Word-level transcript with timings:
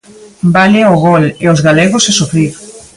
Vale 0.55 0.81
o 0.93 0.95
gol 1.05 1.23
e 1.43 1.45
os 1.53 1.59
galegos 1.67 2.03
a 2.05 2.11
sufrir. 2.19 2.51